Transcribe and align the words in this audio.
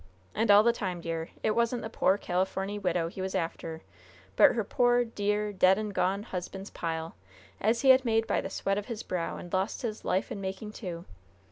And 0.33 0.49
all 0.49 0.63
the 0.63 0.73
time, 0.73 0.99
dear, 0.99 1.29
it 1.43 1.51
wasn't 1.51 1.83
the 1.83 1.87
poor 1.91 2.17
Californy 2.17 2.79
widow 2.79 3.07
he 3.07 3.21
was 3.21 3.35
after; 3.35 3.83
but 4.35 4.53
her 4.53 4.63
poor, 4.63 5.05
dear, 5.05 5.53
dead 5.53 5.77
and 5.77 5.93
gone 5.93 6.23
husband's 6.23 6.71
pile, 6.71 7.13
as 7.59 7.81
he 7.81 7.89
had 7.89 8.03
made 8.03 8.25
by 8.25 8.41
the 8.41 8.49
sweat 8.49 8.79
of 8.79 8.87
his 8.87 9.03
brow, 9.03 9.37
and 9.37 9.53
lost 9.53 9.83
his 9.83 10.03
life 10.03 10.31
in 10.31 10.41
making, 10.41 10.71
too! 10.71 11.05